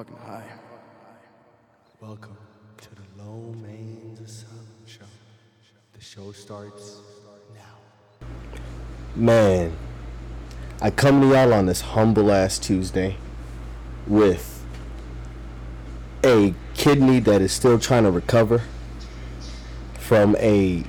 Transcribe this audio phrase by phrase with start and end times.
[0.00, 0.42] fucking high.
[2.00, 2.38] Welcome
[2.78, 5.04] to the Low Mains Asylum Show.
[5.92, 7.00] The show starts
[7.54, 8.26] now.
[9.14, 9.76] Man,
[10.80, 13.18] I come to y'all on this humble ass Tuesday
[14.06, 14.64] with
[16.24, 18.62] a kidney that is still trying to recover
[19.98, 20.82] from a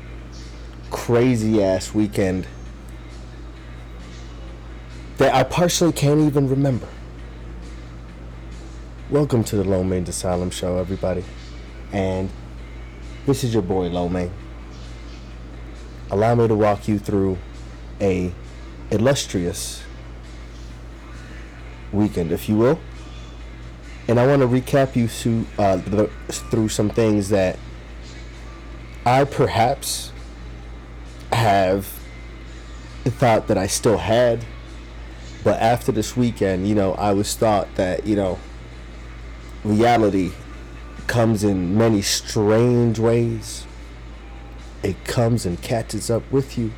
[0.89, 2.47] crazy ass weekend
[5.17, 6.87] that I partially can't even remember.
[9.11, 11.25] Welcome to the Low Main Asylum Show, everybody.
[11.91, 12.29] And
[13.25, 14.31] this is your boy Low Main.
[16.09, 17.37] Allow me to walk you through
[17.99, 18.33] a
[18.89, 19.83] illustrious
[21.91, 22.79] weekend, if you will.
[24.07, 25.79] And I want to recap you through, uh,
[26.29, 27.59] through some things that
[29.05, 30.13] I perhaps
[31.33, 31.85] have
[33.03, 34.45] thought that I still had.
[35.43, 38.39] But after this weekend, you know, I was thought that, you know,
[39.63, 40.31] reality
[41.07, 43.65] comes in many strange ways.
[44.83, 46.71] It comes and catches up with you.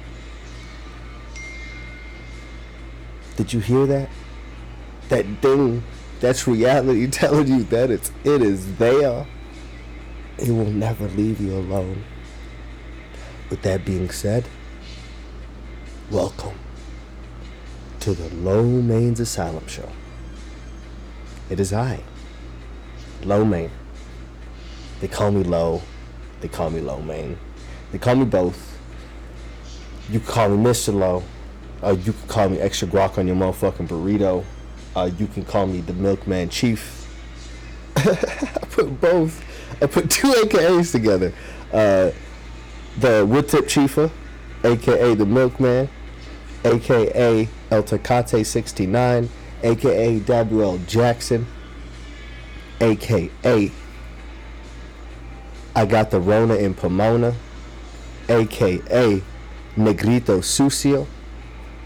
[3.38, 4.10] Did you hear that?
[5.10, 5.84] That thing,
[6.20, 9.26] that's reality telling you that it's it is there.
[10.38, 12.04] It will never leave you alone.
[13.50, 14.46] With that being said,
[16.10, 16.58] welcome
[18.00, 19.90] to the Low Mains Asylum Show.
[21.50, 22.02] It is I,
[23.26, 23.72] Low Main.
[25.00, 25.82] They call me Low.
[26.42, 27.38] They call me Low Main.
[27.92, 28.80] They call me both.
[30.10, 30.94] You can call me Mr.
[30.94, 31.24] Low.
[31.82, 34.44] Uh, you can call me extra guac on your motherfucking burrito.
[34.96, 37.00] Uh, you can call me the Milkman Chief.
[37.96, 38.06] I
[38.70, 39.44] put both.
[39.82, 41.34] I put two AKAs together.
[41.72, 42.12] Uh,
[43.00, 44.12] the Wood Tip Chiefa,
[44.64, 45.90] aka the Milkman,
[46.64, 49.30] aka El Tecate 69,
[49.64, 51.48] aka WL Jackson,
[52.84, 53.72] aka
[55.76, 57.34] I got the Rona in Pomona,
[58.30, 59.22] aka
[59.76, 61.08] Negrito Sucio,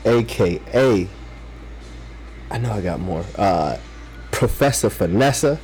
[0.06, 1.08] aka
[2.50, 3.26] I know I got more.
[3.36, 3.78] Uh,
[4.32, 5.60] Professor Vanessa,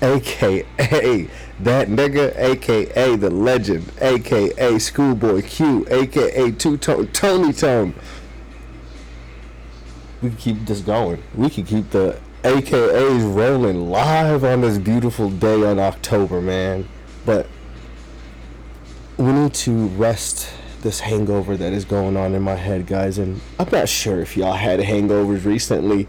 [0.00, 0.62] aka
[1.60, 7.94] that nigga, aka the legend, aka Schoolboy Q, aka Two Tone Tony Tone.
[10.22, 11.22] We can keep this going.
[11.34, 16.88] We can keep the AKAs rolling live on this beautiful day on October, man.
[17.24, 17.46] But
[19.16, 20.48] we need to rest
[20.80, 23.18] this hangover that is going on in my head, guys.
[23.18, 26.08] And I'm not sure if y'all had hangovers recently.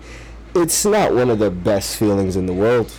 [0.55, 2.91] It's not one of the best feelings in the world.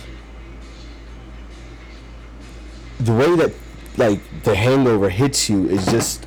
[3.01, 3.53] The way that,
[3.97, 6.25] like, the hangover hits you is just,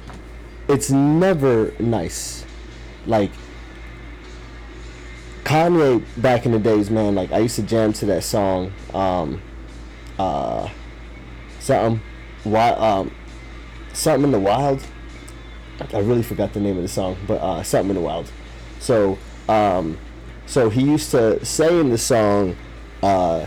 [0.69, 2.45] it's never nice.
[3.07, 3.31] Like,
[5.49, 9.41] Kanye back in the days, man, like, I used to jam to that song, um,
[10.19, 10.69] uh,
[11.59, 12.03] something,
[12.45, 13.11] why, um,
[13.95, 14.83] something in the wild.
[15.95, 18.31] I really forgot the name of the song, but uh, something in the wild.
[18.81, 19.17] So,
[19.49, 19.97] um,
[20.45, 22.55] so he used to say in the song,
[23.03, 23.47] uh,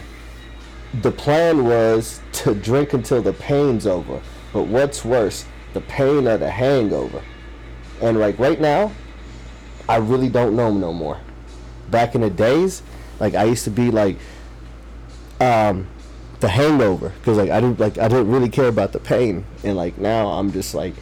[1.03, 4.19] the plan was to drink until the pain's over.
[4.53, 7.21] But what's worse, the pain or the hangover?
[8.01, 8.91] And like right now,
[9.87, 11.19] I really don't know no more.
[11.91, 12.81] Back in the days,
[13.19, 14.17] like I used to be like,
[15.39, 15.87] um,
[16.41, 19.77] the hangover because like I didn't like I didn't really care about the pain, and
[19.77, 20.93] like now I'm just like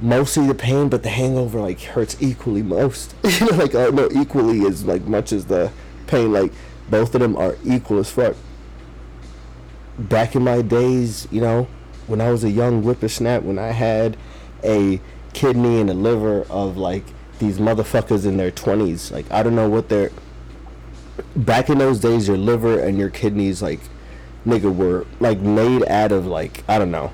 [0.00, 3.14] mostly the pain, but the hangover like hurts equally most.
[3.24, 5.72] you know, like uh, no equally as like much as the
[6.06, 6.32] pain.
[6.32, 6.52] Like
[6.90, 8.36] both of them are equal as fuck.
[9.98, 11.68] Back in my days, you know,
[12.08, 14.16] when I was a young whippersnap, when I had
[14.64, 15.00] a
[15.32, 17.04] kidney and a liver of like
[17.38, 20.10] these motherfuckers in their twenties, like I don't know what they're.
[21.36, 23.80] Back in those days, your liver and your kidneys like
[24.46, 27.12] nigga were like made out of like I don't know,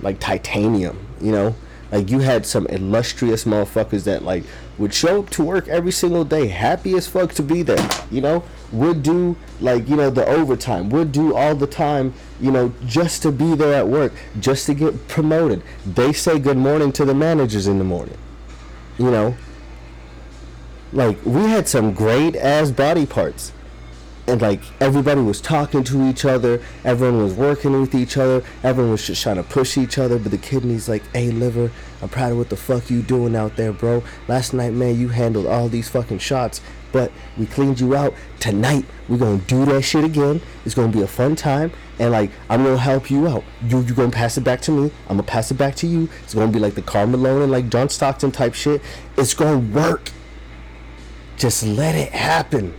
[0.00, 1.54] like titanium, you know?
[1.92, 4.44] Like you had some illustrious motherfuckers that like
[4.78, 8.20] would show up to work every single day, happy as fuck to be there, you
[8.20, 8.42] know?
[8.72, 13.22] Would do like, you know, the overtime, would do all the time, you know, just
[13.22, 15.62] to be there at work, just to get promoted.
[15.86, 18.18] They say good morning to the managers in the morning.
[18.98, 19.36] You know?
[20.94, 23.52] Like we had some great ass body parts.
[24.28, 26.62] And like everybody was talking to each other.
[26.84, 28.44] Everyone was working with each other.
[28.62, 30.20] Everyone was just trying to push each other.
[30.20, 33.56] But the kidney's like hey liver i'm proud of what the fuck you doing out
[33.56, 34.04] there bro.
[34.28, 36.60] Last night man you handled all these fucking shots.
[36.92, 38.14] But we cleaned you out.
[38.38, 40.40] Tonight we're gonna do that shit again.
[40.64, 41.72] It's gonna be a fun time.
[41.98, 43.42] And like i'm gonna help you out.
[43.66, 44.92] You you gonna pass it back to me.
[45.08, 46.08] I'm gonna pass it back to you.
[46.22, 48.80] It's gonna be like the Karl Malone and like john stockton type shit.
[49.16, 50.12] It's gonna work
[51.36, 52.74] just let it happen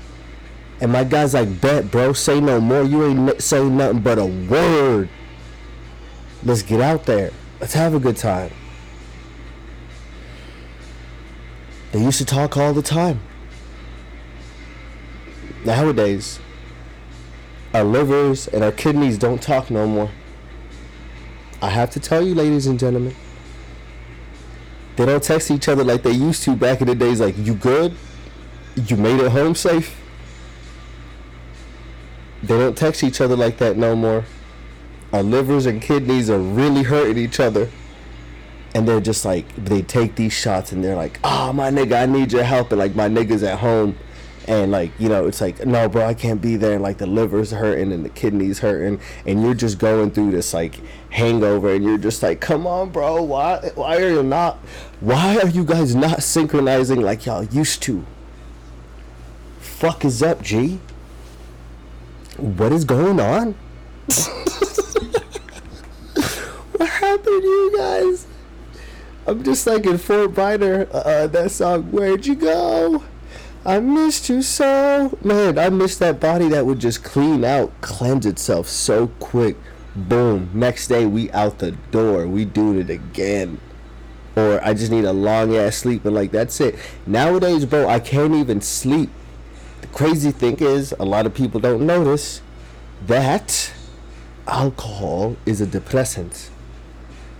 [0.81, 2.83] And my guy's like, bet, bro, say no more.
[2.83, 5.09] You ain't saying nothing but a word.
[6.43, 7.31] Let's get out there.
[7.59, 8.51] Let's have a good time.
[11.91, 13.21] They used to talk all the time.
[15.63, 16.39] Nowadays,
[17.73, 20.11] our livers and our kidneys don't talk no more.
[21.61, 23.15] I have to tell you, ladies and gentlemen,
[24.97, 27.21] they don't text each other like they used to back in the days.
[27.21, 27.95] Like, you good?
[28.75, 29.95] You made it home safe?
[32.43, 34.25] They don't text each other like that no more.
[35.13, 37.69] Our livers and kidneys are really hurting each other.
[38.73, 42.05] And they're just like, they take these shots and they're like, oh, my nigga, I
[42.05, 42.71] need your help.
[42.71, 43.97] And like, my nigga's at home.
[44.47, 46.73] And like, you know, it's like, no, bro, I can't be there.
[46.73, 48.99] And like, the liver's hurting and the kidneys hurting.
[49.25, 51.73] And you're just going through this like hangover.
[51.73, 53.23] And you're just like, come on, bro.
[53.23, 54.57] Why, why are you not,
[54.99, 58.05] why are you guys not synchronizing like y'all used to?
[59.65, 60.79] Fuck is up, G?
[62.37, 63.55] What is going on?
[66.71, 68.25] what happened to you guys?
[69.27, 73.03] I'm just like in Fort Minor, uh, that song, Where'd You Go?
[73.65, 75.17] I missed you so.
[75.23, 79.57] Man, I missed that body that would just clean out, cleanse itself so quick.
[79.95, 80.51] Boom.
[80.53, 82.27] Next day, we out the door.
[82.27, 83.59] We do it again.
[84.35, 86.75] Or I just need a long ass sleep and like that's it.
[87.07, 89.09] Nowadays, bro, I can't even sleep.
[89.85, 92.41] The crazy thing is, a lot of people don't notice
[93.05, 93.71] that
[94.47, 96.49] alcohol is a depressant.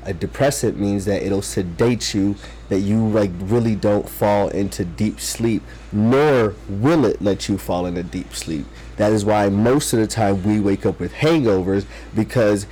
[0.03, 2.36] A depressant means that it'll sedate you
[2.69, 7.88] that you like really don't fall into deep sleep nor will it let you fall
[7.88, 8.68] into deep sleep.
[8.97, 12.68] That is why most of the time we wake up with hangovers because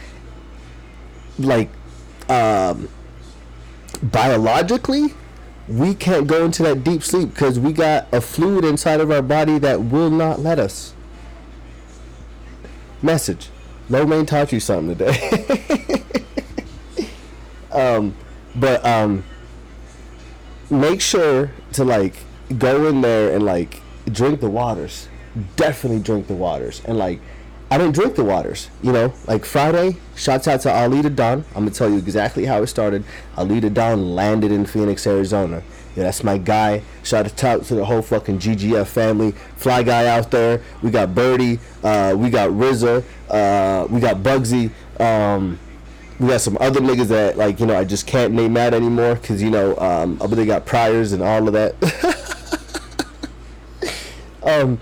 [1.39, 1.71] like
[2.29, 2.87] um
[4.03, 5.15] biologically
[5.67, 9.21] we can't go into that deep sleep because we got a fluid inside of our
[9.21, 10.93] body that will not let us
[13.01, 13.49] message
[13.89, 16.03] low taught you something today
[17.73, 18.15] Um,
[18.55, 19.23] but um,
[20.69, 22.13] make sure to like
[22.57, 23.81] go in there and like
[24.11, 25.07] drink the waters.
[25.55, 26.81] Definitely drink the waters.
[26.85, 27.19] And like,
[27.73, 28.69] I didn't drink the waters.
[28.83, 29.97] You know, like Friday.
[30.15, 31.43] Shouts out to Ali the Don.
[31.55, 33.03] I'm gonna tell you exactly how it started.
[33.35, 35.63] Ali the Don landed in Phoenix, Arizona.
[35.95, 36.83] Yeah, that's my guy.
[37.01, 39.31] Shout out to the whole fucking GGF family.
[39.55, 40.61] Fly guy out there.
[40.83, 41.59] We got Birdie.
[41.83, 43.03] Uh, we got RZA.
[43.27, 44.69] Uh, we got Bugsy.
[44.99, 45.57] Um,
[46.19, 49.15] we got some other niggas that like you know I just can't name out anymore
[49.15, 51.73] because you know um, but they got priors and all of that.
[54.43, 54.77] um,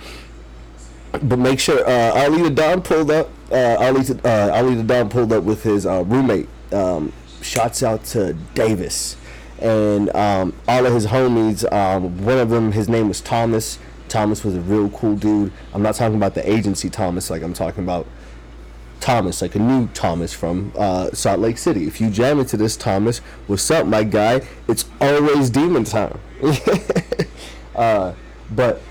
[1.12, 3.30] but make sure uh, Ali the Don pulled up.
[3.52, 6.48] Uh, Ali uh, Ali the Don pulled up with his uh, roommate.
[6.72, 7.12] Um,
[7.42, 9.18] shots out to Davis
[9.62, 11.72] and um, all of his homies.
[11.72, 13.80] Um, one of them, his name was Thomas.
[14.10, 15.54] Thomas was a real cool dude.
[15.74, 18.08] I'm not talking about the agency Thomas, like I'm talking about
[19.00, 21.88] Thomas, like a new Thomas from uh, Salt Lake City.
[21.88, 24.42] If you jam into this Thomas, what's up, my guy?
[24.68, 26.19] It's always demon time.
[27.75, 28.13] uh,
[28.52, 28.81] but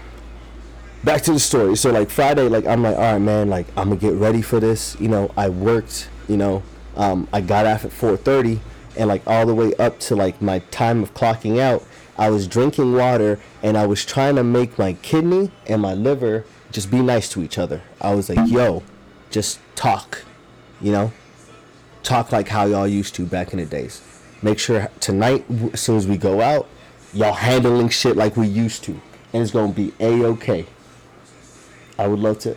[1.05, 1.77] back to the story.
[1.77, 4.61] So like Friday, like I'm like, all right, man, like I'm gonna get ready for
[4.61, 4.97] this.
[5.01, 6.09] You know, I worked.
[6.29, 6.63] You know,
[6.97, 8.61] um, I got off at 4:30,
[8.97, 11.85] and like all the way up to like my time of clocking out,
[12.17, 16.45] I was drinking water, and I was trying to make my kidney and my liver
[16.71, 17.83] just be nice to each other.
[18.01, 18.83] I was like, yo
[19.31, 20.25] just talk,
[20.81, 21.13] you know?
[22.03, 24.03] Talk like how y'all used to back in the days.
[24.43, 26.67] Make sure tonight, as soon as we go out,
[27.13, 28.93] y'all handling shit like we used to.
[29.33, 30.67] And it's to be A-OK.
[32.01, 32.57] I would love to.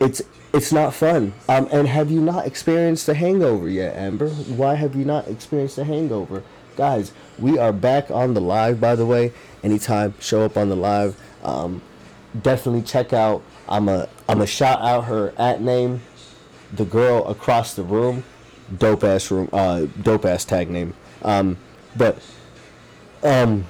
[0.00, 0.22] It's
[0.54, 1.34] it's not fun.
[1.48, 4.30] Um, and have you not experienced a hangover yet, Amber?
[4.30, 6.42] Why have you not experienced a hangover?
[6.76, 9.32] Guys, we are back on the live, by the way.
[9.62, 11.20] Anytime, show up on the live.
[11.42, 11.82] Um,
[12.42, 16.02] definitely check out I'm a I'm a shout out her at name,
[16.72, 18.24] the girl across the room,
[18.78, 20.94] dope ass room, uh, dope ass tag name.
[21.22, 21.58] Um,
[21.96, 22.18] but
[23.22, 23.66] um,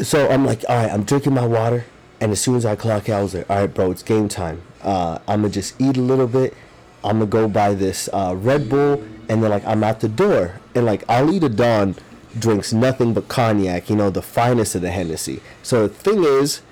[0.00, 1.84] so I'm like, all right, I'm drinking my water,
[2.20, 4.28] and as soon as I clock out, I was like, all right, bro, it's game
[4.28, 4.62] time.
[4.82, 6.54] Uh, I'm gonna just eat a little bit.
[7.02, 10.60] I'm gonna go buy this uh, Red Bull, and then like I'm out the door,
[10.74, 11.96] and like Ali the Don
[12.38, 15.40] drinks nothing but cognac, you know, the finest of the Hennessy.
[15.62, 16.62] So the thing is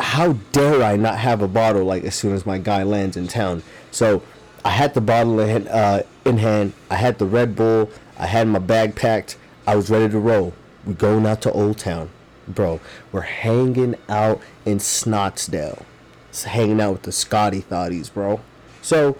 [0.00, 3.28] how dare I not have a bottle like as soon as my guy lands in
[3.28, 3.62] town?
[3.90, 4.22] So
[4.64, 6.72] I had the bottle in, uh, in hand.
[6.90, 7.90] I had the Red Bull.
[8.18, 9.36] I had my bag packed.
[9.66, 10.52] I was ready to roll.
[10.84, 12.10] We're going out to Old Town,
[12.46, 12.80] bro.
[13.12, 15.84] We're hanging out in Scottsdale.
[16.28, 18.40] It's hanging out with the Scotty Thotties, bro.
[18.82, 19.16] So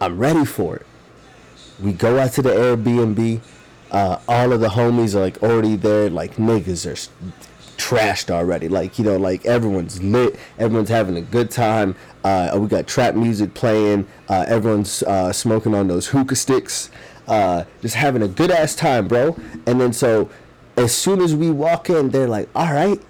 [0.00, 0.86] I'm ready for it.
[1.80, 3.40] We go out to the Airbnb.
[3.90, 6.10] Uh, all of the homies are like already there.
[6.10, 6.96] Like niggas are
[7.76, 8.68] trashed already.
[8.68, 11.94] Like you know, like everyone's lit, everyone's having a good time.
[12.24, 14.06] Uh, we got trap music playing.
[14.28, 16.90] Uh, everyone's uh, smoking on those hookah sticks.
[17.28, 19.36] Uh, just having a good ass time, bro.
[19.66, 20.30] And then so,
[20.76, 23.00] as soon as we walk in, they're like, "All right."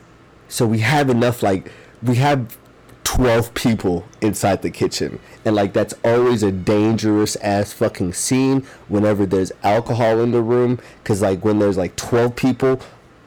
[0.49, 1.43] So we have enough.
[1.43, 1.71] Like
[2.03, 2.57] we have
[3.05, 9.25] 12 people inside the kitchen and like that's always a dangerous ass fucking scene whenever
[9.25, 12.81] there's alcohol in the room because like when there's like 12 people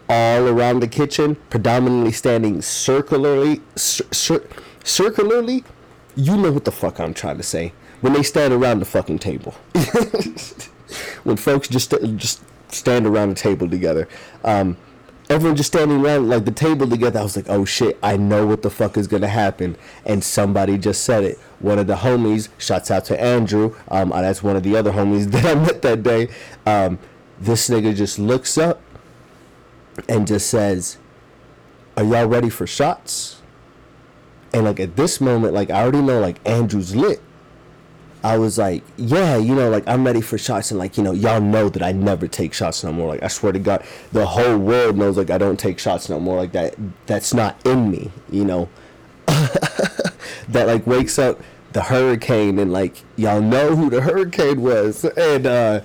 [0.10, 4.48] all around the kitchen predominantly standing circularly cir- cir-
[4.84, 5.63] circularly
[6.15, 9.17] you know what the fuck i'm trying to say when they stand around the fucking
[9.17, 9.53] table
[11.24, 14.07] when folks just just stand around the table together
[14.43, 14.77] um,
[15.29, 17.19] everyone just standing around like the table together.
[17.19, 19.77] I was like, oh shit, I know what the fuck is gonna happen.
[20.05, 21.38] And somebody just said it.
[21.59, 23.75] One of the homies, shouts out to Andrew.
[23.89, 26.29] Um, uh, that's one of the other homies that I met that day.
[26.65, 26.97] Um,
[27.39, 28.81] this nigga just looks up
[30.07, 30.97] and just says,
[31.95, 33.41] "Are y'all ready for shots?"
[34.51, 37.21] And like at this moment, like I already know, like Andrew's lit.
[38.23, 41.13] I was like, yeah, you know, like I'm ready for shots, and like you know,
[41.13, 43.07] y'all know that I never take shots no more.
[43.07, 46.19] Like I swear to God, the whole world knows like I don't take shots no
[46.19, 46.38] more.
[46.38, 48.67] Like that, that's not in me, you know.
[49.27, 51.39] that like wakes up
[51.71, 55.81] the hurricane, and like y'all know who the hurricane was, and uh,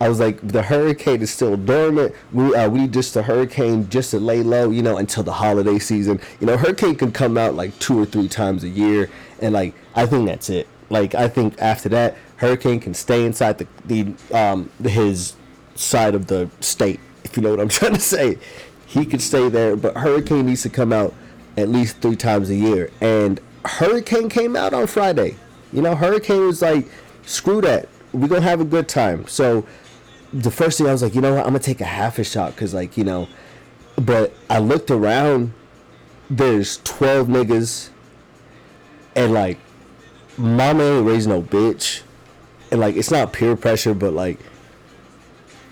[0.00, 2.14] I was like, the hurricane is still dormant.
[2.32, 5.80] We uh, we just the hurricane just to lay low, you know, until the holiday
[5.80, 6.20] season.
[6.38, 9.10] You know, hurricane can come out like two or three times a year,
[9.40, 13.58] and like I think that's it like I think after that, Hurricane can stay inside
[13.58, 15.34] the the um his
[15.74, 17.00] side of the state.
[17.24, 18.38] If you know what I'm trying to say,
[18.86, 19.74] he could stay there.
[19.74, 21.14] But Hurricane needs to come out
[21.56, 22.90] at least three times a year.
[23.00, 25.36] And Hurricane came out on Friday.
[25.72, 26.88] You know, Hurricane was like,
[27.24, 27.88] screw that.
[28.12, 29.26] We gonna have a good time.
[29.26, 29.66] So
[30.34, 32.24] the first thing I was like, you know what, I'm gonna take a half a
[32.24, 33.28] shot because like you know,
[33.96, 35.54] but I looked around.
[36.28, 37.90] There's 12 niggas,
[39.16, 39.58] and like
[40.36, 42.02] mama ain't raised no bitch,
[42.70, 44.38] and like it's not peer pressure, but like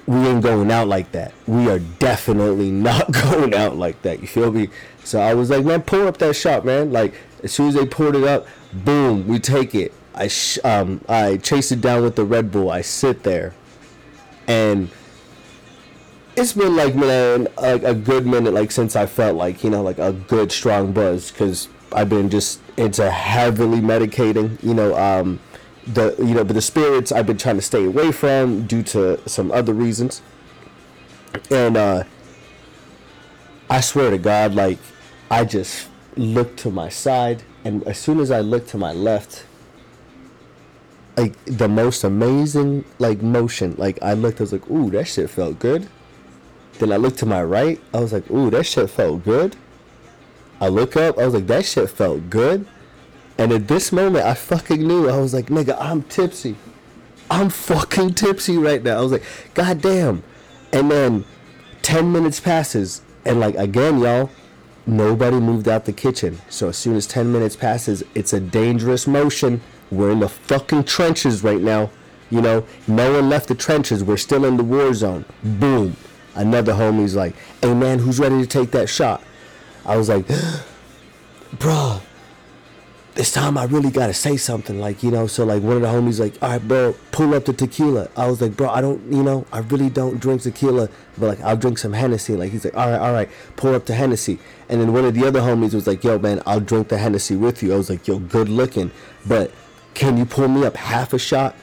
[0.07, 1.33] we ain't going out like that.
[1.47, 4.21] We are definitely not going out like that.
[4.21, 4.69] You feel me?
[5.05, 6.93] So I was like, man, pull up that shot, man.
[6.93, 9.95] Like as soon as they poured it up, boom, we take it.
[10.15, 12.71] I sh- um I chase it down with the Red Bull.
[12.71, 13.55] I sit there,
[14.47, 14.91] and
[16.37, 19.83] it's been like man, like a good minute, like since I felt like you know
[19.83, 24.63] like a good strong buzz, because I've been just into heavily medicating.
[24.63, 25.41] You know, um,
[25.87, 29.29] the you know, but the spirits I've been trying to stay away from due to
[29.29, 30.23] some other reasons.
[31.51, 32.05] And uh,
[33.69, 34.79] I swear to God, like
[35.31, 39.45] I just looked to my side, and as soon as I looked to my left,
[41.17, 43.75] like the most amazing like motion.
[43.77, 45.89] Like I looked, I was like, "Ooh, that shit felt good."
[46.79, 49.57] Then I looked to my right, I was like, "Ooh, that shit felt good."
[50.61, 52.67] I look up, I was like, that shit felt good.
[53.39, 55.09] And at this moment, I fucking knew.
[55.09, 56.57] I was like, nigga, I'm tipsy.
[57.31, 58.99] I'm fucking tipsy right now.
[58.99, 59.25] I was like,
[59.55, 60.23] God damn.
[60.73, 61.25] And then
[61.83, 63.01] 10 minutes passes.
[63.25, 64.31] And like, again, y'all,
[64.87, 66.39] nobody moved out the kitchen.
[66.51, 69.63] So as soon as 10 minutes passes, it's a dangerous motion.
[69.91, 71.91] We're in the fucking trenches right now.
[72.31, 74.05] You know, no one left the trenches.
[74.05, 75.25] We're still in the war zone.
[75.43, 75.97] Boom.
[76.35, 79.23] Another homie's like, hey man, who's ready to take that shot?
[79.91, 80.25] I was like,
[81.59, 82.01] bro,
[83.17, 84.79] this time I really gotta say something.
[84.79, 87.45] Like, you know, so like one of the homies like, all right, bro, pull up
[87.45, 88.09] the tequila.
[88.17, 91.41] I was like, bro, I don't, you know, I really don't drink tequila, but like
[91.41, 92.37] I'll drink some Hennessy.
[92.37, 94.39] Like he's like, all right, all right, pull up the Hennessy.
[94.69, 97.35] And then one of the other homies was like, yo, man, I'll drink the Hennessy
[97.35, 97.75] with you.
[97.75, 98.93] I was like, yo, good looking,
[99.27, 99.51] but
[99.95, 101.57] can you pull me up half a shot?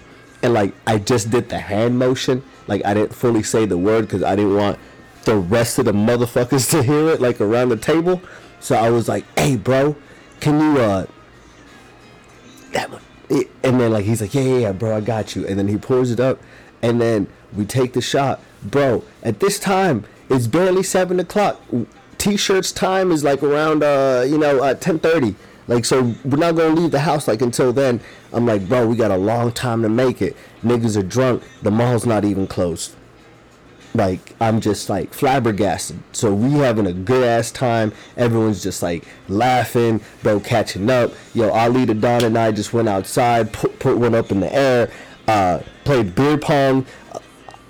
[0.43, 2.43] And like I just did the hand motion.
[2.67, 4.79] Like I didn't fully say the word because I didn't want
[5.27, 8.21] the rest of the motherfuckers to hear it, like around the table.
[8.59, 9.95] So I was like, "Hey, bro,
[10.39, 11.05] can you uh
[12.71, 13.01] that one?"
[13.63, 15.77] And then like he's like, "Yeah, yeah, yeah, bro, I got you." And then he
[15.77, 16.39] pours it up,
[16.81, 19.03] and then we take the shot, bro.
[19.21, 21.61] At this time, it's barely seven o'clock.
[22.17, 25.35] T-shirts time is like around uh you know uh, ten thirty.
[25.67, 27.99] Like so, we're not gonna leave the house like until then.
[28.31, 30.35] I'm like, bro, we got a long time to make it.
[30.63, 31.43] Niggas are drunk.
[31.61, 32.96] The mall's not even closed
[33.97, 35.99] like I'm just like flabbergasted.
[36.13, 37.91] So we having a good ass time.
[38.15, 41.11] Everyone's just like laughing, bro, catching up.
[41.33, 44.53] Yo, Ali the Don and I just went outside, put put one up in the
[44.53, 44.91] air,
[45.27, 46.85] uh, played beer pong.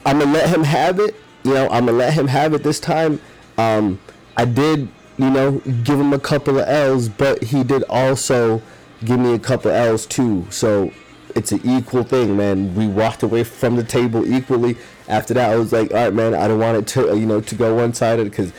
[0.06, 1.16] I'm gonna let him have it.
[1.44, 3.20] You know, I'm gonna let him have it this time.
[3.58, 4.00] Um,
[4.36, 8.62] I did, you know, give him a couple of L's, but he did also
[9.04, 10.46] give me a couple of L's too.
[10.50, 10.92] So
[11.36, 12.76] it's an equal thing, man.
[12.76, 14.78] We walked away from the table equally.
[15.08, 17.40] After that, I was like, all right, man, I don't want it to, you know,
[17.42, 18.52] to go one sided because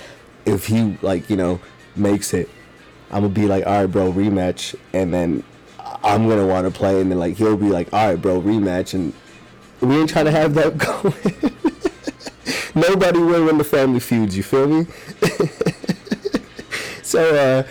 [0.47, 1.61] if he like you know
[1.95, 2.49] makes it,
[3.11, 5.45] I'm gonna be like, all right, bro, rematch, and then
[6.03, 8.95] I'm gonna want to play, and then like he'll be like, all right, bro, rematch,
[8.95, 9.13] and
[9.81, 10.79] we ain't trying to have that
[11.13, 11.55] going.
[12.75, 14.37] Nobody win when the family feuds.
[14.37, 14.87] You feel me?
[17.03, 17.63] so uh,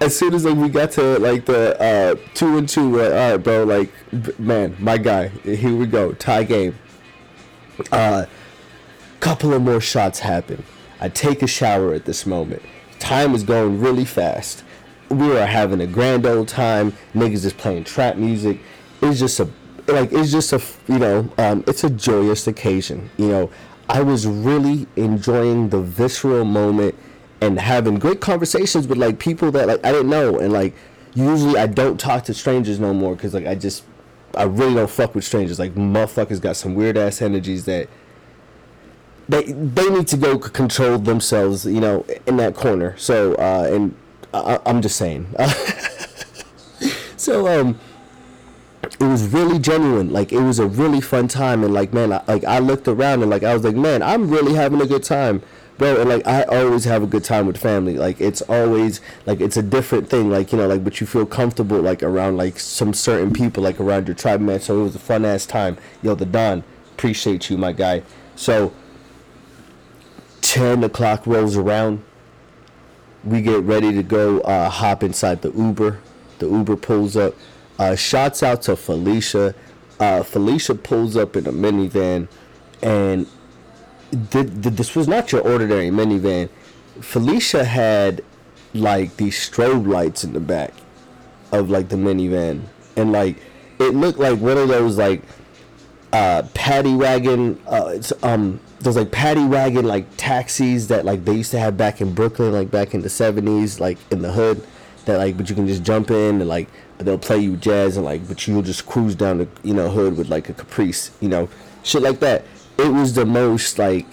[0.00, 3.30] as soon as like we got to like the uh, two and two, like, all
[3.32, 3.90] right, bro, like
[4.38, 6.76] man, my guy, here we go, tie game.
[7.90, 8.26] Uh,
[9.20, 10.62] couple of more shots happen.
[11.00, 12.62] I take a shower at this moment.
[12.98, 14.64] Time is going really fast.
[15.08, 16.92] We are having a grand old time.
[17.14, 18.58] Niggas is playing trap music.
[19.02, 19.48] It's just a
[19.86, 20.62] like it's just a
[20.92, 23.10] you know um, it's a joyous occasion.
[23.16, 23.50] You know,
[23.88, 26.94] I was really enjoying the visceral moment
[27.40, 30.74] and having great conversations with like people that like I didn't know and like
[31.14, 33.84] usually I don't talk to strangers no more because like I just
[34.36, 35.58] I really don't fuck with strangers.
[35.58, 37.88] Like motherfuckers got some weird ass energies that
[39.28, 42.96] they they need to go control themselves, you know, in that corner.
[42.96, 43.94] So uh, and
[44.32, 45.28] I, I'm just saying.
[47.16, 47.78] so um,
[48.82, 50.12] it was really genuine.
[50.12, 53.22] Like it was a really fun time, and like man, I, like I looked around
[53.22, 55.42] and like I was like, man, I'm really having a good time.
[55.76, 57.96] Bro, and like I always have a good time with family.
[57.96, 60.30] Like it's always like it's a different thing.
[60.30, 63.80] Like you know, like but you feel comfortable like around like some certain people, like
[63.80, 64.60] around your tribe, man.
[64.60, 65.76] So it was a fun ass time.
[66.02, 66.62] Yo, the Don,
[66.92, 68.02] appreciate you, my guy.
[68.36, 68.72] So
[70.54, 72.04] 10 o'clock rolls around.
[73.24, 75.98] We get ready to go uh, hop inside the Uber.
[76.38, 77.34] The Uber pulls up.
[77.78, 79.54] Uh, shouts out to Felicia.
[79.98, 82.28] Uh, Felicia pulls up in a minivan,
[82.82, 83.26] and
[84.30, 86.48] th- th- this was not your ordinary minivan.
[87.00, 88.22] Felicia had
[88.72, 90.72] like these strobe lights in the back
[91.52, 92.62] of like the minivan,
[92.96, 93.36] and like
[93.78, 95.22] it looked like one of those like
[96.12, 97.60] uh, paddy wagon.
[97.66, 101.76] Uh, it's um those like paddy wagon like taxis that like they used to have
[101.76, 104.64] back in Brooklyn, like back in the seventies, like in the hood.
[105.06, 108.06] That like, but you can just jump in and like they'll play you jazz and
[108.06, 111.28] like, but you'll just cruise down the you know hood with like a Caprice, you
[111.28, 111.48] know,
[111.82, 112.44] shit like that.
[112.76, 114.06] It was the most like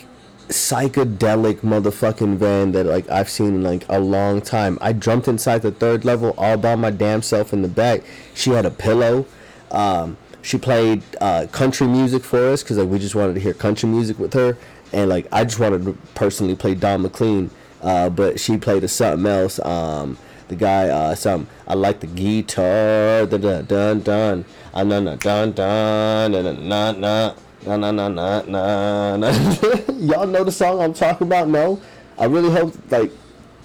[0.49, 4.77] psychedelic motherfucking van that like I've seen in like a long time.
[4.81, 8.01] I jumped inside the third level all by my damn self in the back.
[8.33, 9.25] She had a pillow.
[9.71, 13.53] Um, she played uh, country music for us because like we just wanted to hear
[13.53, 14.57] country music with her,
[14.91, 17.49] and like I just wanted to personally play Don McLean,
[17.81, 19.59] uh, but she played a something else.
[19.59, 20.17] Um,
[20.49, 25.15] the guy, uh, some I like the guitar, the dun dun dun, ah na na
[25.15, 27.33] dun dun, na na na.
[27.65, 29.29] Na na na na na na.
[29.99, 31.47] Y'all know the song I'm talking about?
[31.47, 31.79] No,
[32.17, 33.11] I really hope like,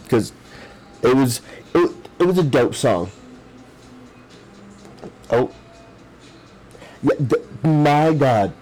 [0.09, 0.33] cause
[1.03, 1.41] it was
[1.75, 3.11] it, it was a dope song.
[5.31, 5.51] Oh,
[7.03, 8.53] yeah, th- my God,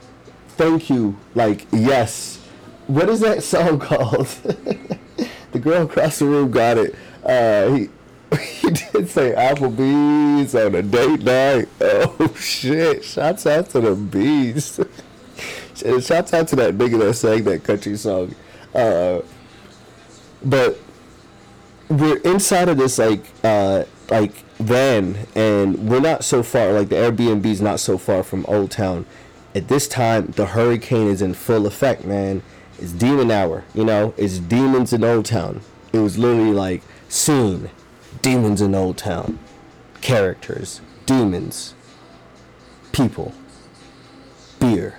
[0.50, 1.16] thank you.
[1.34, 2.40] Like, yes.
[2.86, 4.26] What is that song called?
[5.52, 6.94] the girl across the room got it.
[7.24, 7.88] Uh, he
[8.60, 11.68] he did say Applebee's on a date night.
[11.80, 13.04] Oh shit!
[13.04, 14.78] Shouts out to the bees.
[15.76, 18.34] Shouts out to that nigga that sang that country song.
[18.74, 19.20] Uh,
[20.44, 20.78] but
[21.88, 26.96] we're inside of this like uh like van and we're not so far like the
[26.96, 29.06] Airbnb is not so far from Old Town.
[29.54, 32.42] At this time the hurricane is in full effect, man.
[32.78, 35.60] It's demon hour, you know, it's demons in Old Town.
[35.92, 37.70] It was literally like scene,
[38.20, 39.38] demons in Old Town.
[40.00, 41.74] Characters, demons,
[42.92, 43.32] people,
[44.60, 44.98] beer,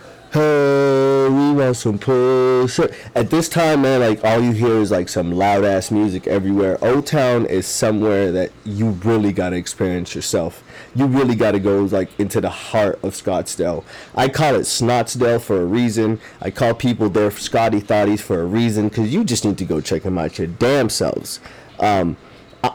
[0.33, 2.83] Hey, we want some pussy.
[3.13, 6.77] At this time, man, like all you hear is like some loud ass music everywhere.
[6.81, 10.63] Old Town is somewhere that you really gotta experience yourself.
[10.95, 13.83] You really gotta go like into the heart of Scottsdale.
[14.15, 16.21] I call it Snotsdale for a reason.
[16.41, 19.81] I call people there Scotty Thotties for a reason, cause you just need to go
[19.81, 21.41] check them out your damn selves.
[21.77, 22.15] Um,
[22.63, 22.73] I,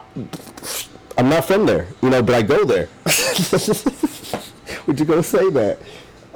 [1.17, 2.87] I'm not from there, you know, but I go there.
[4.85, 5.79] Would you go say that?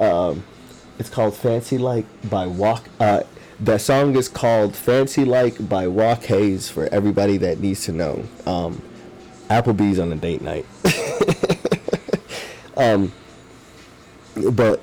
[0.00, 0.42] Um,
[0.98, 2.88] it's called Fancy Like by Walk.
[3.00, 3.22] Uh,
[3.60, 8.24] that song is called Fancy Like by Walker Hayes for everybody that needs to know.
[8.46, 8.82] Um,
[9.48, 10.66] Applebee's on a date night.
[12.76, 13.12] um,
[14.52, 14.80] but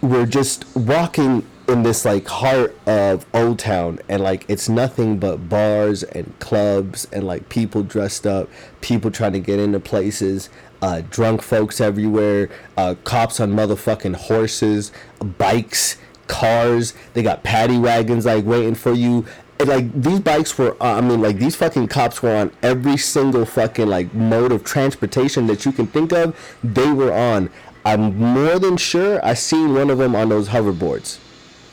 [0.00, 5.48] we're just walking in this like heart of Old Town, and like it's nothing but
[5.48, 8.48] bars and clubs and like people dressed up,
[8.80, 10.48] people trying to get into places,
[10.82, 14.92] uh, drunk folks everywhere, uh, cops on motherfucking horses,
[15.38, 16.94] bikes, cars.
[17.14, 19.24] They got paddy wagons like waiting for you.
[19.58, 22.96] And, like these bikes were, uh, I mean, like these fucking cops were on every
[22.96, 26.38] single fucking like mode of transportation that you can think of.
[26.62, 27.50] They were on.
[27.84, 31.18] I'm more than sure I seen one of them on those hoverboards.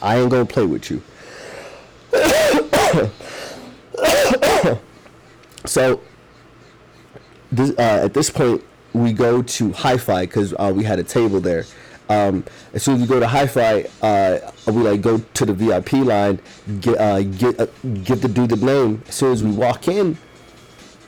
[0.02, 1.02] I ain't gonna play with you.
[5.66, 6.02] so
[7.52, 8.64] this, uh, at this point,
[8.96, 11.66] we go to Hi-Fi because uh, we had a table there.
[12.08, 15.94] Um, as soon as we go to Hi-Fi, uh, we like go to the VIP
[15.94, 16.40] line,
[16.80, 17.66] get uh, get uh,
[18.04, 19.04] get the dude the name.
[19.08, 20.18] As soon as we walk in,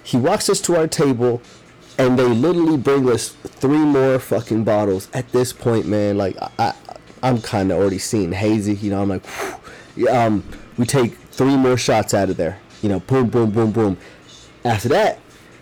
[0.03, 1.41] he walks us to our table,
[1.97, 5.07] and they literally bring us three more fucking bottles.
[5.13, 6.73] At this point, man, like I,
[7.21, 8.75] I am kind of already seeing hazy.
[8.75, 10.43] You know, I'm like, um,
[10.77, 12.59] we take three more shots out of there.
[12.81, 13.97] You know, boom, boom, boom, boom.
[14.65, 15.19] After that,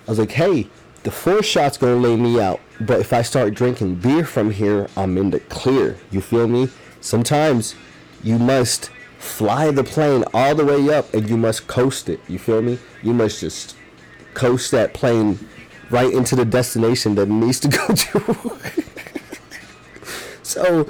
[0.07, 0.69] I was like, hey,
[1.05, 2.59] the fourth shot's gonna lay me out.
[2.81, 5.97] But if I start drinking beer from here, I'm in the clear.
[6.09, 6.67] You feel me?
[6.99, 7.75] Sometimes
[8.23, 8.89] you must
[9.19, 12.19] fly the plane all the way up and you must coast it.
[12.27, 12.79] You feel me?
[13.03, 13.75] You must just
[14.33, 15.37] coast that plane
[15.91, 18.57] right into the destination that it needs to go to.
[20.41, 20.89] so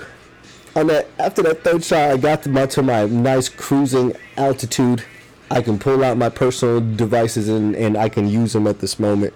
[0.77, 5.03] on that after that third shot I got to to my nice cruising altitude.
[5.51, 8.97] I can pull out my personal devices and, and I can use them at this
[8.97, 9.33] moment.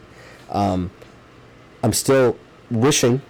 [0.50, 0.92] Um,
[1.84, 2.38] I'm still
[2.70, 3.22] wishing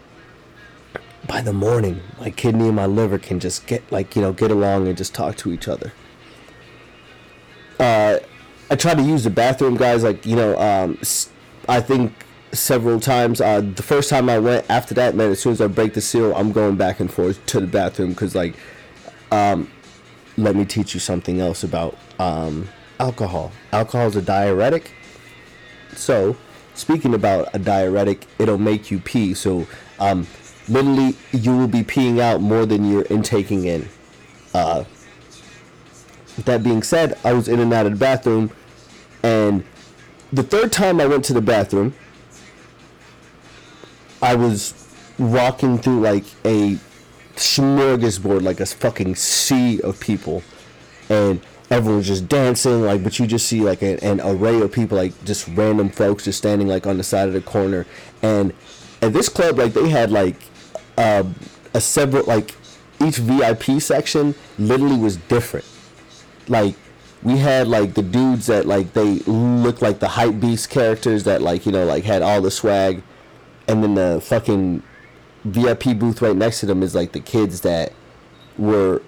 [1.27, 4.51] by the morning my kidney and my liver can just get like you know get
[4.51, 5.91] along and just talk to each other.
[7.79, 8.19] Uh,
[8.69, 10.03] I tried to use the bathroom, guys.
[10.03, 10.97] Like you know, um,
[11.67, 12.13] I think
[12.51, 13.41] several times.
[13.41, 16.01] Uh, the first time I went, after that, man, as soon as I break the
[16.01, 18.55] seal, I'm going back and forth to the bathroom because like,
[19.32, 19.69] um,
[20.38, 22.67] let me teach you something else about um,
[22.99, 23.51] alcohol.
[23.71, 24.91] Alcohol is a diuretic.
[25.95, 26.36] So
[26.79, 29.33] speaking about a diuretic, it'll make you pee.
[29.33, 29.67] So,
[29.99, 30.25] um,
[30.67, 33.87] literally, you will be peeing out more than you're intaking in.
[34.53, 34.85] Uh,
[36.45, 38.51] that being said, I was in and out of the bathroom,
[39.23, 39.63] and
[40.31, 41.93] the third time I went to the bathroom,
[44.21, 44.73] I was
[45.17, 46.77] walking through like a
[47.35, 50.43] smorgasbord, like a fucking sea of people,
[51.09, 54.97] and everyone's just dancing like but you just see like an, an, array of people
[54.97, 57.86] like just random folks just standing like on the side of the corner.
[58.21, 58.53] And
[59.01, 60.36] at this club like they had like
[60.97, 61.23] uh,
[61.73, 62.55] a several like
[63.01, 65.65] each vip section literally was different.
[66.47, 66.75] Like
[67.21, 71.41] we had like the dudes that like they looked like the hype beast characters that
[71.41, 73.03] like you know like had all the swag.
[73.67, 74.82] And then the fucking
[75.43, 77.93] vip booth right next to them is like the kids that
[78.58, 79.03] were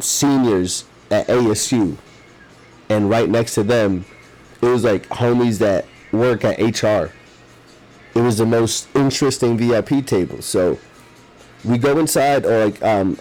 [0.00, 1.96] seniors at ASU,
[2.88, 4.04] and right next to them,
[4.60, 7.12] it was like homies that work at HR.
[8.14, 10.40] It was the most interesting VIP table.
[10.40, 10.78] So
[11.64, 13.18] we go inside, or like um,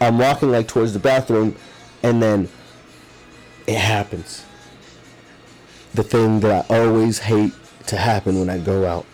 [0.00, 1.56] I'm walking like towards the bathroom,
[2.02, 2.48] and then
[3.66, 4.44] it happens.
[5.94, 7.52] The thing that I always hate
[7.86, 9.06] to happen when I go out.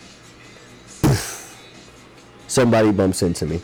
[2.47, 3.63] Somebody bumps into me.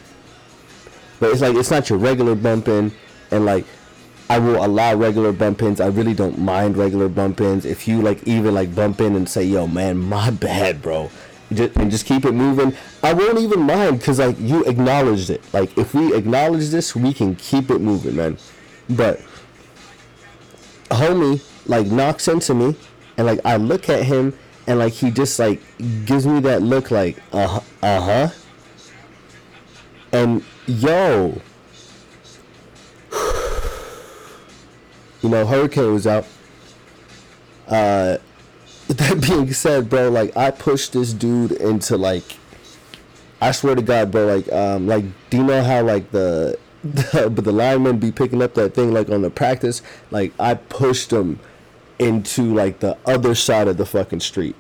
[1.19, 2.93] But it's like it's not your regular bumping,
[3.31, 3.65] and like
[4.29, 5.81] I will allow regular bump ins.
[5.81, 7.65] I really don't mind regular bump ins.
[7.65, 11.11] If you like even like bump in and say, "Yo, man, my bad, bro,"
[11.53, 15.43] just, and just keep it moving, I won't even mind because like you acknowledged it.
[15.53, 18.39] Like if we acknowledge this, we can keep it moving, man.
[18.91, 19.21] But
[20.91, 22.77] homie like knocks into me,
[23.17, 24.37] and like I look at him,
[24.67, 25.61] and like he just like
[26.05, 28.29] gives me that look, like uh huh, uh huh,
[30.13, 31.41] and yo
[35.23, 36.27] you know, Hurricane was out.
[37.67, 38.19] Uh,
[38.89, 42.25] that being said, bro, like I pushed this dude into like,
[43.41, 47.31] I swear to God, bro, like, um, like, do you know how like the, the
[47.31, 49.83] but the linemen be picking up that thing like on the practice?
[50.11, 51.41] Like I pushed him
[51.99, 54.55] into like the other side of the fucking street,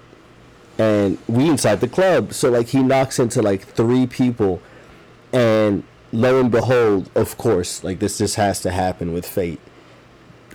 [0.78, 2.32] and we inside the club.
[2.32, 4.60] So like he knocks into like three people,
[5.32, 9.60] and lo and behold, of course, like this just has to happen with fate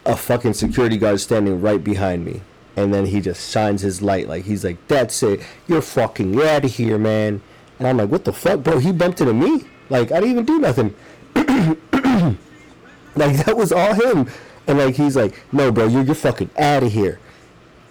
[0.06, 2.42] a fucking security guard standing right behind me.
[2.76, 5.42] And then he just shines his light like he's like, That's it.
[5.68, 7.42] You're fucking out of here, man.
[7.80, 8.80] And I'm like, What the fuck, bro?
[8.80, 9.66] He bumped into me.
[9.90, 10.96] Like, I didn't even do nothing.
[13.16, 14.30] like that was all him.
[14.68, 17.20] And like he's like, No, bro, you're you're fucking out of here.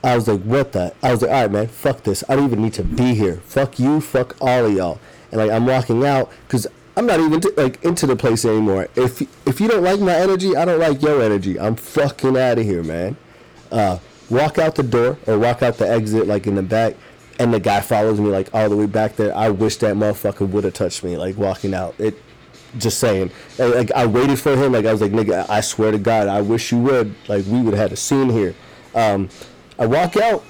[0.03, 0.95] I was like, what the?
[1.03, 2.25] I was like, all right, man, fuck this.
[2.29, 3.37] I don't even need to be here.
[3.45, 4.99] Fuck you, fuck all of y'all.
[5.31, 6.67] And like, I'm walking out because
[7.01, 8.87] I'm not even t- like into the place anymore.
[8.95, 11.59] If if you don't like my energy, I don't like your energy.
[11.59, 13.17] I'm fucking out of here, man.
[13.73, 16.97] Uh, walk out the door or walk out the exit like in the back,
[17.39, 19.35] and the guy follows me like all the way back there.
[19.35, 21.95] I wish that motherfucker would have touched me like walking out.
[21.99, 22.21] It
[22.77, 23.31] Just saying.
[23.59, 24.73] And, like I waited for him.
[24.73, 27.15] Like I was like, nigga, I swear to God, I wish you would.
[27.29, 28.55] Like we would have had a scene here.
[28.95, 29.31] Um,
[29.79, 30.45] I walk out.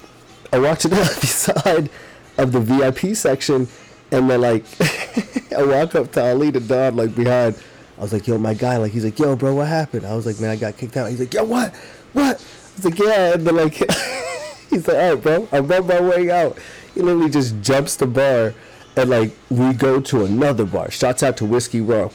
[0.52, 1.90] I walk to the other side
[2.38, 3.68] of the VIP section,
[4.10, 4.64] and then like
[5.52, 7.56] I walk up to Ali the dog like behind.
[7.98, 8.76] I was like, yo, my guy.
[8.78, 10.06] Like he's like, yo, bro, what happened?
[10.06, 11.10] I was like, man, I got kicked out.
[11.10, 11.74] He's like, yo, what?
[12.12, 12.36] What?
[12.36, 13.34] I was like, yeah.
[13.34, 13.74] And then like
[14.70, 16.58] he's like, all right, bro, I'm on my way out.
[16.94, 18.54] He literally just jumps the bar
[18.96, 20.90] and like we go to another bar.
[20.90, 22.10] Shouts out to Whiskey Row.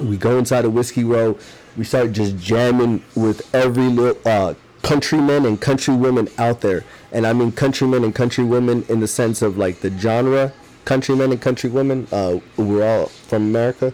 [0.00, 1.38] We go inside of Whiskey Row.
[1.76, 6.84] We start just jamming with every little uh, countrymen and countrywomen out there.
[7.12, 10.52] And I mean countrymen and countrywomen in the sense of like the genre
[10.84, 12.06] countrymen and countrywomen.
[12.12, 13.92] Uh, we're all from America,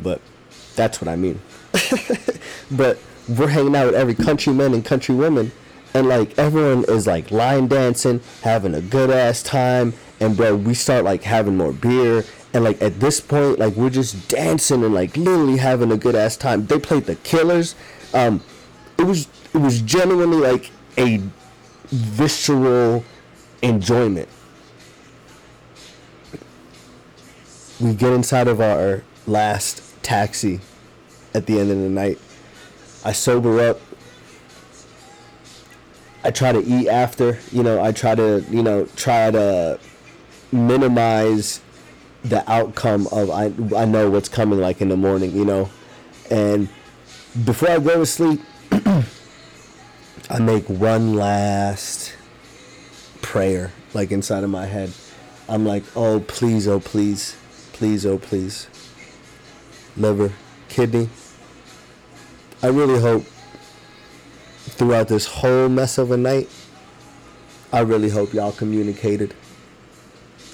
[0.00, 0.20] but
[0.76, 1.40] that's what I mean.
[2.70, 2.98] but
[3.28, 5.50] we're hanging out with every countryman and countrywoman,
[5.94, 10.74] and like everyone is like line dancing, having a good ass time and bro, we
[10.74, 14.94] start like having more beer, and like at this point, like we're just dancing and
[14.94, 16.66] like literally having a good ass time.
[16.66, 17.74] They played the Killers.
[18.12, 18.42] Um,
[18.98, 21.22] it was it was genuinely like a
[21.86, 23.04] visceral
[23.62, 24.28] enjoyment.
[27.80, 30.60] We get inside of our last taxi
[31.32, 32.18] at the end of the night.
[33.04, 33.80] I sober up.
[36.24, 39.78] I try to eat after, you know, I try to, you know, try to
[40.50, 41.60] minimize
[42.24, 45.70] the outcome of I I know what's coming like in the morning, you know.
[46.30, 46.68] And
[47.44, 48.40] before I go to sleep,
[50.30, 52.14] I make one last
[53.22, 54.92] prayer like inside of my head.
[55.48, 57.37] I'm like, "Oh, please, oh please.
[57.78, 58.66] Please, oh please.
[59.96, 60.32] Liver,
[60.68, 61.08] kidney.
[62.60, 63.24] I really hope
[64.70, 66.48] throughout this whole mess of a night,
[67.72, 69.32] I really hope y'all communicated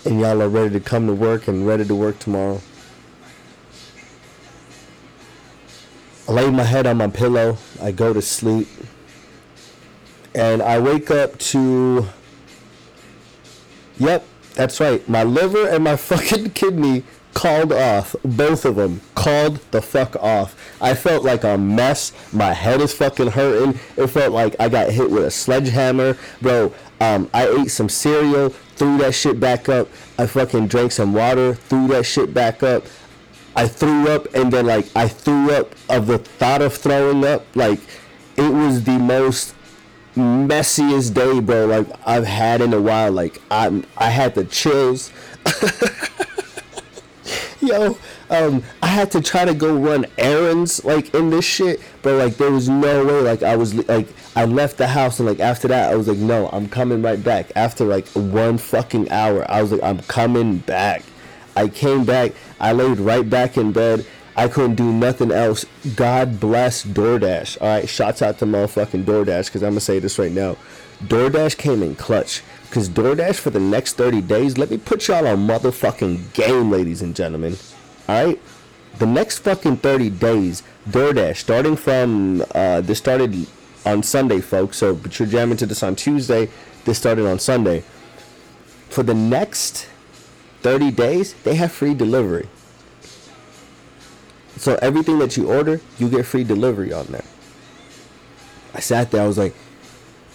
[0.04, 2.60] and y'all are ready to come to work and ready to work tomorrow.
[6.28, 7.56] I lay my head on my pillow.
[7.80, 8.68] I go to sleep.
[10.34, 12.06] And I wake up to.
[13.96, 15.06] Yep, that's right.
[15.08, 18.16] My liver and my fucking kidney called off.
[18.24, 20.56] Both of them called the fuck off.
[20.80, 22.12] I felt like a mess.
[22.32, 23.78] My head is fucking hurting.
[23.96, 26.16] It felt like I got hit with a sledgehammer.
[26.40, 29.88] Bro, um, I ate some cereal, threw that shit back up.
[30.18, 32.84] I fucking drank some water, threw that shit back up.
[33.56, 37.44] I threw up and then like I threw up of the thought of throwing up.
[37.54, 37.80] Like
[38.36, 39.53] it was the most
[40.16, 41.66] messiest day, bro.
[41.66, 43.12] Like I've had in a while.
[43.12, 45.12] Like I I had the chills.
[47.60, 47.96] Yo,
[48.28, 52.36] um, I had to try to go run errands like in this shit, but like
[52.36, 53.20] there was no way.
[53.20, 56.18] Like I was like I left the house and like after that I was like,
[56.18, 57.52] no, I'm coming right back.
[57.56, 61.02] After like one fucking hour, I was like, I'm coming back.
[61.56, 62.32] I came back.
[62.60, 64.04] I laid right back in bed.
[64.36, 65.64] I couldn't do nothing else.
[65.94, 67.58] God bless DoorDash.
[67.60, 70.56] All right, shots out to motherfucking DoorDash because I'm gonna say this right now.
[71.04, 72.42] DoorDash came in clutch.
[72.70, 77.02] Cause DoorDash for the next 30 days, let me put y'all on motherfucking game, ladies
[77.02, 77.56] and gentlemen.
[78.08, 78.40] Alright?
[78.98, 83.46] The next fucking 30 days, DoorDash, starting from uh this started
[83.86, 84.78] on Sunday, folks.
[84.78, 86.50] So but you're jamming to this on Tuesday.
[86.84, 87.84] This started on Sunday.
[88.90, 89.88] For the next
[90.62, 92.48] 30 days, they have free delivery.
[94.64, 97.26] So everything that you order, you get free delivery on there.
[98.72, 99.54] I sat there, I was like,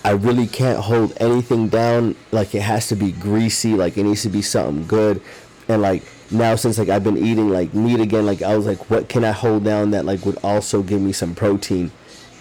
[0.05, 2.15] I really can't hold anything down.
[2.31, 3.73] Like it has to be greasy.
[3.73, 5.19] Like it needs to be something good.
[5.67, 8.91] And like now since like I've been eating like meat again, like I was like,
[8.91, 11.89] what can I hold down that like would also give me some protein?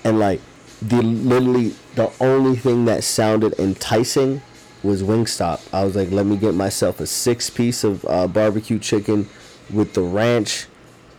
[0.04, 0.42] And like
[0.82, 4.42] the literally the only thing that sounded enticing
[4.82, 5.66] was Wingstop.
[5.72, 9.26] I was like, let me get myself a six piece of uh, barbecue chicken
[9.72, 10.66] with the ranch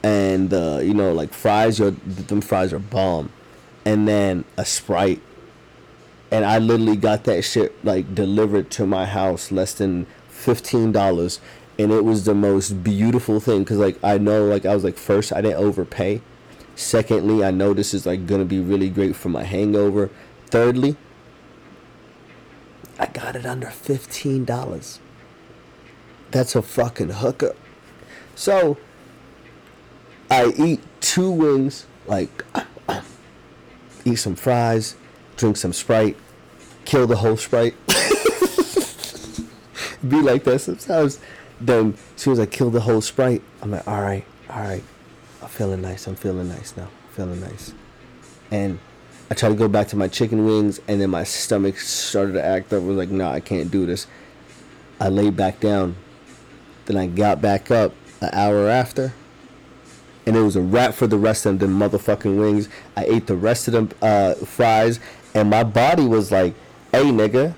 [0.03, 1.79] and uh, you know like fries.
[1.79, 3.31] Your them fries are bomb,
[3.85, 5.21] and then a sprite
[6.31, 11.39] and I literally got that shit like delivered to my house less than fifteen dollars,
[11.77, 14.97] and it was the most beautiful thing because like I know like I was like
[14.97, 16.21] first I didn't overpay,
[16.75, 20.09] secondly I know this is like gonna be really great for my hangover,
[20.47, 20.97] thirdly
[22.99, 24.99] I got it under fifteen dollars.
[26.31, 27.55] That's a fucking hookup.
[28.35, 28.77] So
[30.29, 32.43] I eat two wings, like
[34.05, 34.95] eat some fries,
[35.37, 36.17] drink some Sprite,
[36.85, 37.75] kill the whole Sprite.
[40.07, 41.19] Be like that sometimes.
[41.59, 44.83] Then as soon as I kill the whole Sprite, I'm like, all right, all right,
[45.41, 46.07] I'm feeling nice.
[46.07, 46.87] I'm feeling nice now.
[47.11, 47.73] feeling nice.
[48.51, 48.79] And
[49.31, 52.43] I try to go back to my chicken wings, and then my stomach started to
[52.43, 52.81] act up.
[52.81, 54.07] I was like, no, nah, I can't do this.
[54.99, 55.95] I laid back down.
[56.85, 59.13] Then I got back up an hour after,
[60.29, 62.69] and it was a wrap for the rest of them motherfucking wings.
[62.95, 64.99] I ate the rest of them uh, fries,
[65.33, 66.53] and my body was like,
[66.91, 67.55] "Hey, nigga,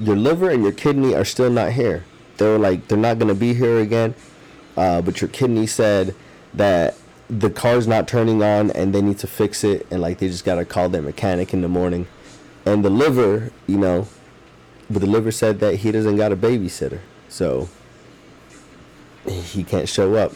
[0.00, 2.02] your liver and your kidney are still not here.
[2.38, 4.16] They were like, they're not gonna be here again.
[4.76, 6.16] Uh, but your kidney said
[6.54, 6.96] that
[7.28, 10.44] the car's not turning on and they need to fix it, and like they just
[10.44, 12.08] gotta call their mechanic in the morning.
[12.66, 14.08] And the liver, you know,
[14.90, 17.68] but the liver said that he doesn't got a babysitter, so
[19.28, 20.32] he can't show up.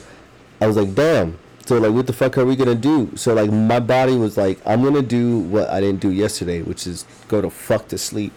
[0.60, 1.36] I was like, damn.
[1.66, 3.10] So like, what the fuck are we gonna do?
[3.16, 6.86] So like, my body was like, I'm gonna do what I didn't do yesterday, which
[6.86, 8.32] is go to fuck to sleep.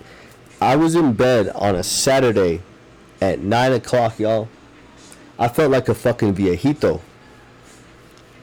[0.62, 2.62] I was in bed on a Saturday
[3.20, 4.48] at nine o'clock, y'all.
[5.38, 7.02] I felt like a fucking viejito.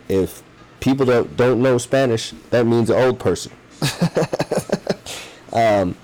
[0.09, 0.43] If
[0.81, 3.53] people don't don't know Spanish, that means an old person.
[5.55, 5.97] um,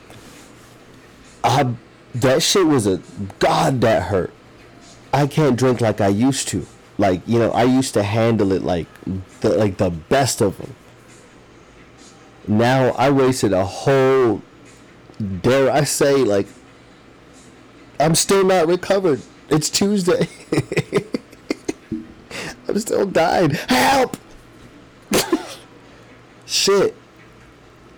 [1.45, 1.75] I
[2.14, 3.03] that shit was a
[3.38, 4.33] god that hurt.
[5.12, 6.66] I can't drink like I used to.
[7.01, 8.87] Like you know, I used to handle it like
[9.41, 10.77] the like the best of them.
[12.47, 14.43] Now I wasted a whole,
[15.41, 16.47] dare I say, like
[17.99, 19.23] I'm still not recovered.
[19.49, 20.29] It's Tuesday.
[22.69, 23.53] I'm still dying.
[23.69, 24.19] Help!
[26.45, 26.95] Shit.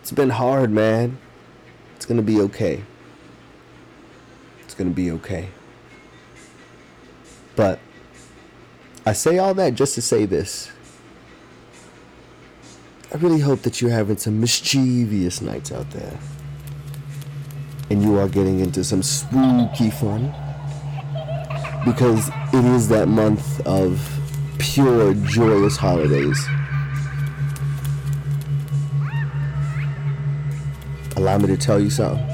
[0.00, 1.18] It's been hard, man.
[1.96, 2.84] It's gonna be okay.
[4.60, 5.48] It's gonna be okay.
[7.56, 7.80] But
[9.04, 10.70] I say all that just to say this.
[13.12, 16.18] I really hope that you're having some mischievous nights out there.
[17.90, 20.32] And you are getting into some spooky fun.
[21.84, 24.00] Because it is that month of
[24.58, 26.38] pure, joyous holidays.
[31.16, 32.31] Allow me to tell you something.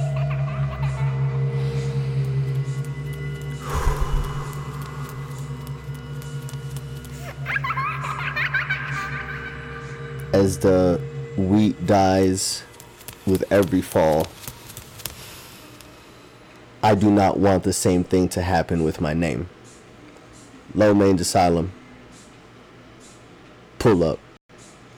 [10.61, 11.01] The
[11.37, 12.65] wheat dies
[13.27, 14.27] with every fall,
[16.83, 19.49] I do not want the same thing to happen with my name.
[20.75, 21.73] Low Mange Asylum.
[23.79, 24.19] Pull up.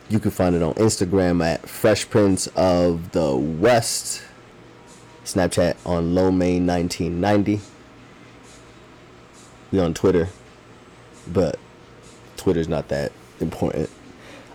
[0.08, 4.22] You can find it on Instagram at Fresh Prince of the West.
[5.24, 7.60] Snapchat on Lowmain1990.
[9.70, 10.28] We on Twitter,
[11.28, 11.58] but
[12.36, 13.90] Twitter's not that important.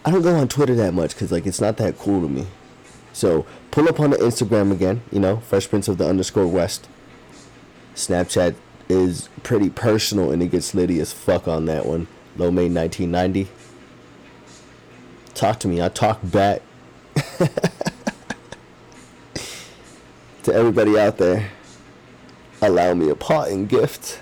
[0.05, 2.45] I don't go on Twitter that much because like it's not that cool to me.
[3.11, 5.01] So pull up on the Instagram again.
[5.11, 6.87] You know, Fresh Prince of the underscore West.
[7.95, 8.53] Snapchat
[8.87, 12.07] is pretty personal and it gets litty as fuck on that one.
[12.37, 13.49] Low May 1990.
[15.33, 15.81] Talk to me.
[15.81, 16.61] I talk back.
[20.43, 21.49] to everybody out there,
[22.61, 24.21] allow me a parting gift.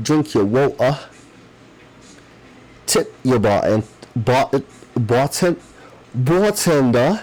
[0.00, 0.98] Drink your water.
[2.88, 3.84] Tip your bottom.
[4.16, 4.64] Bottom.
[4.96, 5.60] Bottom.
[6.14, 7.22] Bartender.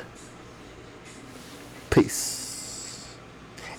[1.90, 3.16] Peace.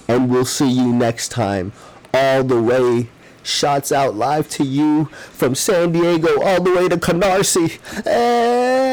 [0.09, 1.73] And we'll see you next time.
[2.13, 3.09] All the way.
[3.45, 7.79] Shots out live to you from San Diego all the way to Canarsie.
[8.05, 8.86] Eh.